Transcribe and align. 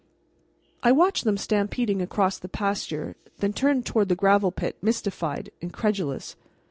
I 0.81 0.91
watched 0.91 1.25
them 1.25 1.37
stampeding 1.37 2.01
across 2.01 2.39
the 2.39 2.49
pasture, 2.49 3.15
then 3.37 3.53
turned 3.53 3.85
toward 3.85 4.09
the 4.09 4.15
gravel 4.15 4.51
pit, 4.51 4.75
mystified, 4.81 5.51
incredulous. 5.61 6.35